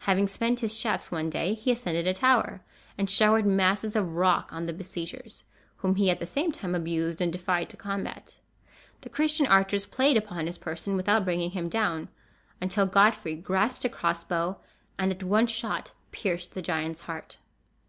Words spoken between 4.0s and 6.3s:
rock on the besiegers, whom he at the